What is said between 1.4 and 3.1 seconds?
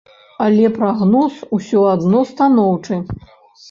усё адно станоўчы.